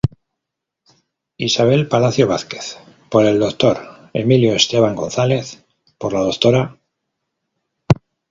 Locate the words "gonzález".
4.95-5.63